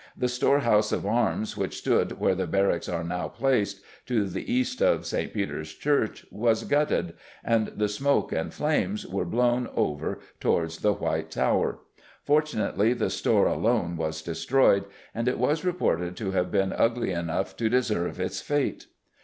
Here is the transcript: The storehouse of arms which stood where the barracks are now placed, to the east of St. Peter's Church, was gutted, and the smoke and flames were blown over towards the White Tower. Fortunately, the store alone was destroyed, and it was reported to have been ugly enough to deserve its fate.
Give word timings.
The 0.17 0.27
storehouse 0.27 0.91
of 0.91 1.05
arms 1.05 1.55
which 1.55 1.77
stood 1.77 2.19
where 2.19 2.33
the 2.33 2.47
barracks 2.47 2.89
are 2.89 3.03
now 3.03 3.27
placed, 3.27 3.81
to 4.07 4.25
the 4.25 4.51
east 4.51 4.81
of 4.81 5.05
St. 5.05 5.31
Peter's 5.31 5.75
Church, 5.75 6.25
was 6.31 6.63
gutted, 6.63 7.13
and 7.43 7.67
the 7.75 7.87
smoke 7.87 8.31
and 8.31 8.51
flames 8.51 9.05
were 9.05 9.25
blown 9.25 9.69
over 9.75 10.17
towards 10.39 10.79
the 10.79 10.93
White 10.93 11.29
Tower. 11.29 11.81
Fortunately, 12.23 12.93
the 12.93 13.11
store 13.11 13.45
alone 13.45 13.95
was 13.95 14.23
destroyed, 14.23 14.85
and 15.13 15.27
it 15.27 15.37
was 15.37 15.63
reported 15.63 16.15
to 16.17 16.31
have 16.31 16.49
been 16.49 16.73
ugly 16.73 17.11
enough 17.11 17.55
to 17.57 17.69
deserve 17.69 18.19
its 18.19 18.41
fate. 18.41 18.87